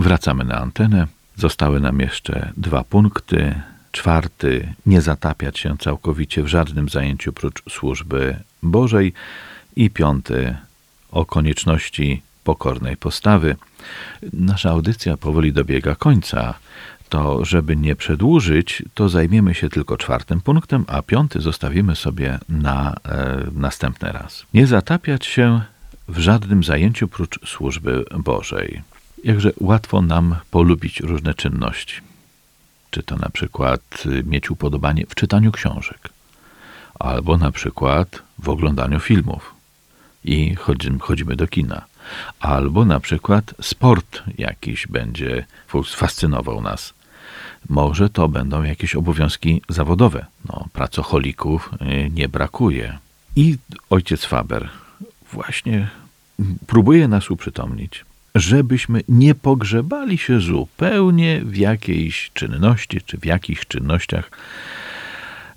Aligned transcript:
Wracamy 0.00 0.44
na 0.44 0.58
antenę. 0.58 1.06
Zostały 1.36 1.80
nam 1.80 2.00
jeszcze 2.00 2.52
dwa 2.56 2.84
punkty. 2.84 3.54
Czwarty, 3.92 4.74
nie 4.86 5.00
zatapiać 5.00 5.58
się 5.58 5.78
całkowicie 5.78 6.42
w 6.42 6.46
żadnym 6.46 6.88
zajęciu 6.88 7.32
prócz 7.32 7.62
służby 7.68 8.36
Bożej. 8.62 9.12
I 9.76 9.90
piąty, 9.90 10.56
o 11.10 11.24
konieczności 11.26 12.22
pokornej 12.44 12.96
postawy. 12.96 13.56
Nasza 14.32 14.70
audycja 14.70 15.16
powoli 15.16 15.52
dobiega 15.52 15.94
końca. 15.94 16.54
To, 17.08 17.44
żeby 17.44 17.76
nie 17.76 17.96
przedłużyć, 17.96 18.82
to 18.94 19.08
zajmiemy 19.08 19.54
się 19.54 19.68
tylko 19.68 19.96
czwartym 19.96 20.40
punktem, 20.40 20.84
a 20.88 21.02
piąty 21.02 21.40
zostawimy 21.40 21.96
sobie 21.96 22.38
na 22.48 22.94
e, 22.94 23.40
następny 23.52 24.12
raz. 24.12 24.46
Nie 24.54 24.66
zatapiać 24.66 25.26
się 25.26 25.60
w 26.08 26.18
żadnym 26.18 26.64
zajęciu 26.64 27.08
prócz 27.08 27.38
służby 27.46 28.04
Bożej. 28.18 28.82
Jakże 29.24 29.52
łatwo 29.60 30.02
nam 30.02 30.36
polubić 30.50 31.00
różne 31.00 31.34
czynności. 31.34 31.96
Czy 32.90 33.02
to 33.02 33.16
na 33.16 33.28
przykład 33.28 33.80
y, 34.06 34.22
mieć 34.24 34.50
upodobanie 34.50 35.06
w 35.08 35.14
czytaniu 35.14 35.52
książek, 35.52 36.08
albo 36.98 37.36
na 37.36 37.50
przykład 37.50 38.22
w 38.38 38.48
oglądaniu 38.48 39.00
filmów 39.00 39.54
i 40.24 40.54
chodzimy, 41.00 41.36
do 41.36 41.46
kina, 41.46 41.84
albo 42.40 42.84
na 42.84 43.00
przykład 43.00 43.54
sport 43.62 44.22
jakiś 44.38 44.86
będzie 44.86 45.46
fascynował 45.86 46.60
nas. 46.62 46.94
Może 47.68 48.10
to 48.10 48.28
będą 48.28 48.62
jakieś 48.62 48.94
obowiązki 48.94 49.62
zawodowe. 49.68 50.26
No, 50.48 50.68
pracocholików 50.72 51.70
y, 51.72 52.10
nie 52.10 52.28
brakuje. 52.28 52.98
I 53.36 53.58
ojciec 53.90 54.24
Faber 54.24 54.68
właśnie 55.32 55.90
próbuje 56.66 57.08
nas 57.08 57.30
uprzytomnić, 57.30 58.04
żebyśmy 58.34 59.02
nie 59.08 59.34
pogrzebali 59.34 60.18
się 60.18 60.40
zupełnie 60.40 61.40
w 61.44 61.56
jakiejś 61.56 62.30
czynności 62.34 63.00
czy 63.00 63.18
w 63.18 63.24
jakichś 63.24 63.66
czynnościach, 63.66 64.30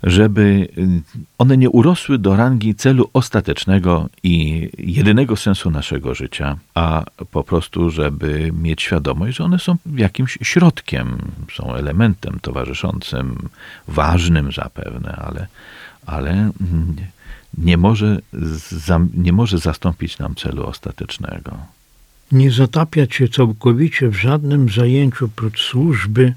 żeby 0.02 0.68
y, 0.78 1.02
one 1.38 1.56
nie 1.56 1.70
urosły 1.70 2.18
do 2.18 2.36
rangi 2.36 2.74
celu 2.74 3.10
ostatecznego 3.12 4.08
i 4.22 4.68
jedynego 4.78 5.36
sensu 5.36 5.70
naszego 5.70 6.14
życia, 6.14 6.56
a 6.74 7.04
po 7.30 7.44
prostu, 7.44 7.90
żeby 7.90 8.52
mieć 8.62 8.82
świadomość, 8.82 9.36
że 9.36 9.44
one 9.44 9.58
są 9.58 9.76
jakimś 9.96 10.38
środkiem, 10.42 11.18
są 11.54 11.74
elementem 11.74 12.38
towarzyszącym, 12.42 13.48
ważnym 13.88 14.52
zapewne, 14.52 15.16
ale, 15.16 15.46
ale 16.06 16.30
mm, 16.30 16.96
nie 17.58 17.76
może, 17.76 18.18
nie 19.14 19.32
może 19.32 19.58
zastąpić 19.58 20.18
nam 20.18 20.34
celu 20.34 20.66
ostatecznego. 20.66 21.73
Nie 22.32 22.50
zatapiać 22.50 23.14
się 23.14 23.28
całkowicie 23.28 24.08
w 24.08 24.14
żadnym 24.16 24.68
zajęciu 24.68 25.28
prócz 25.28 25.60
służby 25.60 26.34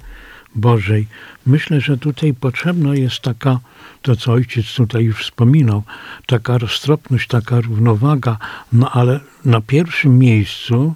Bożej. 0.56 1.08
Myślę, 1.46 1.82
że 1.82 1.98
tutaj 1.98 2.34
potrzebna 2.34 2.96
jest 2.96 3.20
taka, 3.20 3.60
to 4.02 4.16
co 4.16 4.32
ojciec 4.32 4.76
tutaj 4.76 5.04
już 5.04 5.24
wspominał, 5.24 5.84
taka 6.26 6.58
roztropność, 6.58 7.28
taka 7.28 7.62
równowaga, 7.62 8.38
no 8.74 8.92
ale 8.92 9.20
na 9.46 9.62
pierwszym 9.62 10.20
miejscu 10.20 10.94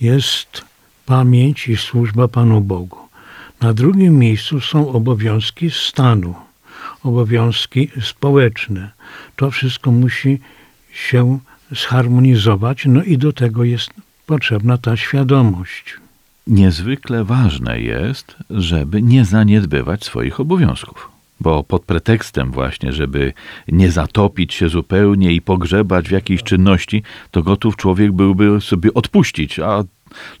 jest 0.00 0.64
pamięć 1.06 1.68
i 1.68 1.76
służba 1.76 2.28
Panu 2.28 2.60
Bogu. 2.60 2.98
Na 3.60 3.74
drugim 3.74 4.18
miejscu 4.18 4.60
są 4.60 4.92
obowiązki 4.92 5.70
stanu, 5.70 6.34
obowiązki 7.02 7.90
społeczne. 8.00 8.90
To 9.36 9.50
wszystko 9.50 9.90
musi 9.90 10.40
się 10.92 11.38
zharmonizować, 11.70 12.86
no 12.86 13.02
i 13.02 13.18
do 13.18 13.32
tego 13.32 13.64
jest 13.64 13.90
potrzebna 14.32 14.78
ta 14.78 14.96
świadomość. 14.96 15.96
Niezwykle 16.46 17.24
ważne 17.24 17.80
jest, 17.80 18.36
żeby 18.50 19.02
nie 19.02 19.24
zaniedbywać 19.24 20.04
swoich 20.04 20.40
obowiązków. 20.40 21.10
Bo 21.40 21.64
pod 21.64 21.82
pretekstem 21.82 22.50
właśnie, 22.50 22.92
żeby 22.92 23.32
nie 23.68 23.90
zatopić 23.90 24.54
się 24.54 24.68
zupełnie 24.68 25.32
i 25.32 25.40
pogrzebać 25.40 26.08
w 26.08 26.10
jakiejś 26.10 26.42
czynności, 26.42 27.02
to 27.30 27.42
gotów 27.42 27.76
człowiek 27.76 28.12
byłby 28.12 28.60
sobie 28.60 28.94
odpuścić, 28.94 29.58
a 29.58 29.84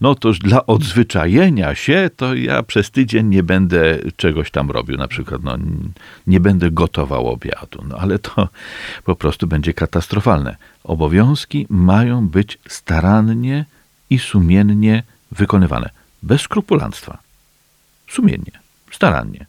no 0.00 0.14
toż 0.14 0.38
dla 0.38 0.66
odzwyczajenia 0.66 1.74
się, 1.74 2.10
to 2.16 2.34
ja 2.34 2.62
przez 2.62 2.90
tydzień 2.90 3.26
nie 3.26 3.42
będę 3.42 3.98
czegoś 4.16 4.50
tam 4.50 4.70
robił, 4.70 4.96
na 4.96 5.08
przykład 5.08 5.42
no, 5.42 5.58
nie 6.26 6.40
będę 6.40 6.70
gotował 6.70 7.28
obiadu, 7.28 7.84
no 7.88 7.96
ale 7.96 8.18
to 8.18 8.48
po 9.04 9.16
prostu 9.16 9.46
będzie 9.46 9.74
katastrofalne. 9.74 10.56
Obowiązki 10.84 11.66
mają 11.70 12.28
być 12.28 12.58
starannie 12.68 13.64
i 14.12 14.18
sumiennie 14.18 15.02
wykonywane, 15.32 15.90
bez 16.22 16.40
skrupulanstwa. 16.40 17.18
Sumiennie, 18.08 18.52
starannie. 18.90 19.46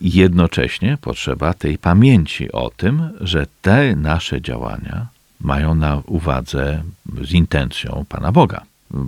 Jednocześnie 0.00 0.98
potrzeba 1.00 1.54
tej 1.54 1.78
pamięci 1.78 2.52
o 2.52 2.70
tym, 2.70 3.10
że 3.20 3.46
te 3.62 3.96
nasze 3.96 4.40
działania 4.40 5.06
mają 5.40 5.74
na 5.74 6.02
uwadze 6.06 6.82
z 7.22 7.32
intencją 7.32 8.04
Pana 8.08 8.32
Boga. 8.32 8.62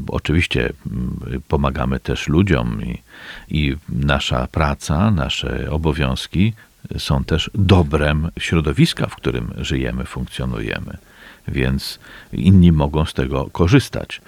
Oczywiście 0.08 0.60
mm, 0.86 1.42
pomagamy 1.48 2.00
też 2.00 2.28
ludziom 2.28 2.82
i, 2.84 2.98
i 3.48 3.76
nasza 3.88 4.46
praca, 4.46 5.10
nasze 5.10 5.70
obowiązki 5.70 6.52
są 6.98 7.24
też 7.24 7.50
dobrem 7.54 8.30
środowiska, 8.38 9.06
w 9.06 9.16
którym 9.16 9.54
żyjemy, 9.56 10.04
funkcjonujemy, 10.04 10.98
więc 11.52 11.98
inni 12.32 12.72
mogą 12.72 13.04
z 13.04 13.14
tego 13.14 13.48
korzystać. 13.52 14.20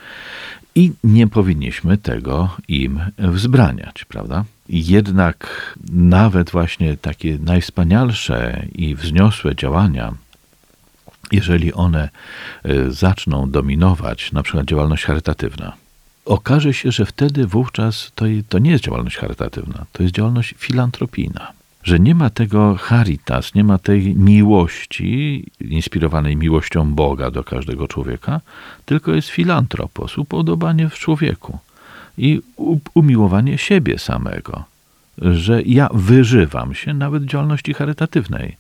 I 0.75 0.93
nie 1.05 1.27
powinniśmy 1.27 1.99
tego 1.99 2.57
im 2.69 3.01
wzbraniać, 3.19 4.05
prawda? 4.05 4.45
Jednak 4.69 5.47
nawet 5.93 6.51
właśnie 6.51 6.97
takie 6.97 7.39
najwspanialsze 7.39 8.67
i 8.75 8.95
wzniosłe 8.95 9.57
działania 9.57 10.15
jeżeli 11.33 11.73
one 11.73 12.09
e, 12.65 12.91
zaczną 12.91 13.51
dominować, 13.51 14.33
na 14.33 14.43
przykład 14.43 14.67
działalność 14.67 15.05
charytatywna, 15.05 15.73
okaże 16.25 16.75
się, 16.75 16.93
że 16.93 17.07
wtedy 17.07 17.47
wówczas 17.47 18.13
to, 18.15 18.25
to 18.49 18.59
nie 18.59 18.71
jest 18.71 18.85
działalność 18.85 19.17
charytatywna, 19.17 19.87
to 19.93 20.03
jest 20.03 20.15
działalność 20.15 20.55
filantropijna. 20.59 21.53
Że 21.83 22.01
nie 22.01 22.15
ma 22.15 22.31
tego 22.31 22.75
charitas, 22.75 23.55
nie 23.55 23.65
ma 23.65 23.79
tej 23.79 24.17
miłości, 24.17 25.45
inspirowanej 25.61 26.37
miłością 26.37 26.95
Boga 26.95 27.31
do 27.31 27.45
każdego 27.45 27.89
człowieka, 27.89 28.41
tylko 28.85 29.13
jest 29.13 29.29
filantropos, 29.29 30.19
upodobanie 30.19 30.89
w 30.89 30.95
człowieku 30.95 31.59
i 32.19 32.41
umiłowanie 32.95 33.59
siebie 33.59 33.99
samego. 33.99 34.65
Że 35.19 35.63
ja 35.63 35.89
wyżywam 35.95 36.75
się 36.75 36.95
nawet 36.95 37.25
działalności 37.25 37.75
charytatywnej 37.75 38.57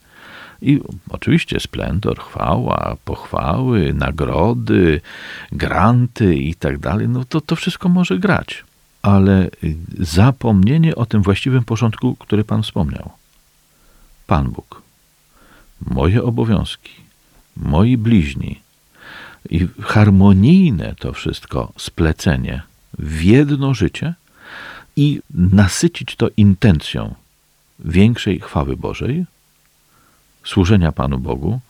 i 0.62 0.80
oczywiście 1.10 1.60
splendor, 1.60 2.18
chwała, 2.18 2.96
pochwały, 3.04 3.94
nagrody, 3.94 5.00
granty 5.52 6.36
i 6.36 6.54
tak 6.54 6.78
dalej, 6.78 7.08
no 7.08 7.24
to 7.24 7.40
to 7.40 7.56
wszystko 7.56 7.88
może 7.88 8.18
grać. 8.18 8.64
Ale 9.02 9.50
zapomnienie 9.98 10.96
o 10.96 11.06
tym 11.06 11.22
właściwym 11.22 11.64
porządku, 11.64 12.16
który 12.18 12.44
Pan 12.44 12.62
wspomniał. 12.62 13.10
Pan 14.26 14.50
Bóg, 14.50 14.82
moje 15.86 16.22
obowiązki, 16.22 16.90
moi 17.56 17.96
bliźni 17.96 18.60
i 19.50 19.68
harmonijne 19.82 20.94
to 20.98 21.12
wszystko 21.12 21.72
splecenie 21.78 22.62
w 22.98 23.22
jedno 23.22 23.74
życie 23.74 24.14
i 24.96 25.20
nasycić 25.30 26.16
to 26.16 26.28
intencją 26.36 27.14
większej 27.84 28.40
chwały 28.40 28.76
Bożej, 28.76 29.24
służenia 30.44 30.92
Panu 30.92 31.18
Bogu, 31.18 31.60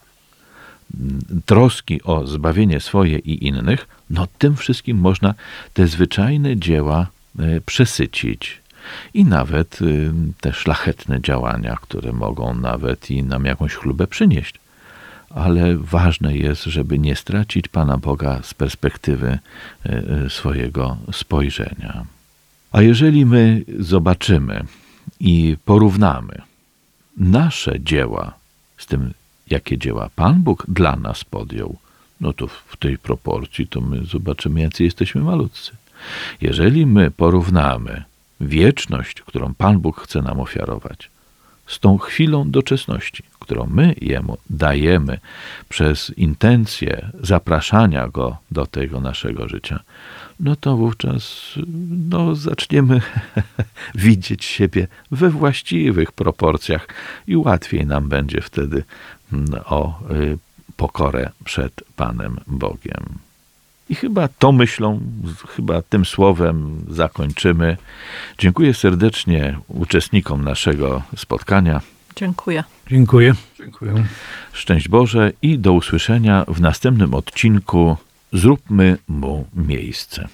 troski 1.46 2.02
o 2.02 2.26
zbawienie 2.26 2.80
swoje 2.80 3.18
i 3.18 3.46
innych, 3.46 3.88
no 4.10 4.26
tym 4.38 4.56
wszystkim 4.56 4.98
można 4.98 5.34
te 5.74 5.86
zwyczajne 5.86 6.56
dzieła 6.56 7.06
przesycić. 7.66 8.60
I 9.14 9.24
nawet 9.24 9.78
e, 9.82 9.86
te 10.40 10.52
szlachetne 10.52 11.20
działania, 11.20 11.76
które 11.82 12.12
mogą 12.12 12.54
nawet 12.54 13.10
i 13.10 13.22
nam 13.22 13.44
jakąś 13.44 13.74
chlubę 13.74 14.06
przynieść. 14.06 14.54
Ale 15.30 15.76
ważne 15.76 16.36
jest, 16.36 16.64
żeby 16.64 16.98
nie 16.98 17.16
stracić 17.16 17.68
Pana 17.68 17.96
Boga 17.98 18.40
z 18.42 18.54
perspektywy 18.54 19.38
e, 19.84 20.30
swojego 20.30 20.96
spojrzenia. 21.12 22.04
A 22.72 22.82
jeżeli 22.82 23.26
my 23.26 23.64
zobaczymy 23.78 24.64
i 25.20 25.56
porównamy 25.64 26.42
nasze 27.16 27.80
dzieła 27.80 28.34
z 28.78 28.86
tym, 28.86 29.14
jakie 29.50 29.78
dzieła 29.78 30.10
Pan 30.16 30.42
Bóg 30.42 30.66
dla 30.68 30.96
nas 30.96 31.24
podjął, 31.24 31.76
no 32.20 32.32
to 32.32 32.46
w 32.46 32.76
tej 32.76 32.98
proporcji 32.98 33.66
to 33.66 33.80
my 33.80 34.04
zobaczymy, 34.04 34.60
jacy 34.60 34.84
jesteśmy 34.84 35.20
malutcy. 35.20 35.72
Jeżeli 36.40 36.86
my 36.86 37.10
porównamy 37.10 38.04
wieczność, 38.40 39.22
którą 39.22 39.54
Pan 39.54 39.78
Bóg 39.78 40.00
chce 40.00 40.22
nam 40.22 40.40
ofiarować, 40.40 41.10
z 41.66 41.78
tą 41.78 41.98
chwilą 41.98 42.50
doczesności, 42.50 43.22
którą 43.38 43.66
my 43.66 43.94
Jemu 44.00 44.36
dajemy 44.50 45.18
przez 45.68 46.10
intencję 46.16 47.10
zapraszania 47.22 48.08
Go 48.08 48.36
do 48.50 48.66
tego 48.66 49.00
naszego 49.00 49.48
życia, 49.48 49.80
no 50.40 50.56
to 50.56 50.76
wówczas 50.76 51.54
no, 52.10 52.34
zaczniemy 52.34 53.00
widzieć 53.94 54.44
siebie 54.44 54.86
we 55.10 55.30
właściwych 55.30 56.12
proporcjach 56.12 56.88
i 57.26 57.36
łatwiej 57.36 57.86
nam 57.86 58.08
będzie 58.08 58.40
wtedy 58.40 58.84
mm, 59.32 59.60
o 59.64 60.00
y, 60.10 60.38
pokorę 60.76 61.30
przed 61.44 61.72
Panem 61.96 62.40
Bogiem. 62.46 63.29
I 63.90 63.94
chyba 63.94 64.28
tą 64.28 64.52
myślą, 64.52 65.00
chyba 65.48 65.82
tym 65.82 66.04
słowem 66.04 66.84
zakończymy. 66.88 67.76
Dziękuję 68.38 68.74
serdecznie 68.74 69.58
uczestnikom 69.68 70.44
naszego 70.44 71.02
spotkania. 71.16 71.80
Dziękuję. 72.16 72.64
Dziękuję. 72.90 73.34
Dziękuję. 73.58 74.04
Szczęść 74.52 74.88
Boże 74.88 75.32
i 75.42 75.58
do 75.58 75.72
usłyszenia 75.72 76.44
w 76.48 76.60
następnym 76.60 77.14
odcinku. 77.14 77.96
Zróbmy 78.32 78.98
mu 79.08 79.46
miejsce. 79.54 80.28